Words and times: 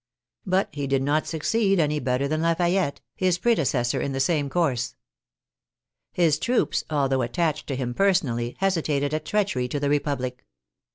But 0.47 0.69
he 0.71 0.87
did 0.87 1.03
not 1.03 1.27
succeed 1.27 1.79
any 1.79 1.99
better 1.99 2.27
than 2.27 2.41
Lafayette, 2.41 3.01
his 3.15 3.37
prede 3.37 3.59
cessor 3.67 4.01
in 4.01 4.13
the 4.13 4.19
same 4.19 4.49
course. 4.49 4.95
His 6.11 6.39
troops, 6.39 6.83
although 6.89 7.21
attached 7.21 7.67
to 7.67 7.75
him 7.75 7.93
personally, 7.93 8.55
hesitated 8.57 9.13
at 9.13 9.25
treachery 9.25 9.67
to 9.67 9.79
the 9.79 9.91
Republic. 9.91 10.43